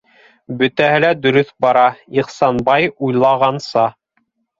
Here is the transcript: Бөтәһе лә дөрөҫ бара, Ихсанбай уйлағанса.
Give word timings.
Бөтәһе 0.59 1.01
лә 1.03 1.09
дөрөҫ 1.25 1.51
бара, 1.65 1.83
Ихсанбай 2.21 2.89
уйлағанса. 3.09 3.85